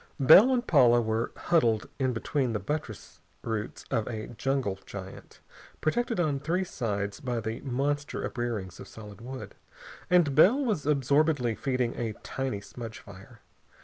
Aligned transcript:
Bell 0.19 0.51
and 0.51 0.65
Paula 0.65 0.99
were 0.99 1.31
huddled 1.37 1.87
in 1.99 2.11
between 2.11 2.53
the 2.53 2.59
buttress 2.59 3.19
roots 3.43 3.85
of 3.91 4.07
a 4.07 4.29
jungle 4.29 4.79
giant, 4.87 5.41
protected 5.79 6.19
on 6.19 6.39
three 6.39 6.63
sides 6.63 7.19
by 7.19 7.39
the 7.39 7.59
monster 7.61 8.23
uprearings 8.23 8.79
of 8.79 8.87
solid 8.87 9.21
wood, 9.21 9.53
and 10.09 10.33
Bell 10.33 10.57
was 10.65 10.87
absorbedly 10.87 11.53
feeding 11.53 11.93
a 11.97 12.13
tiny 12.23 12.61
smudge 12.61 12.97
fire. 12.97 13.41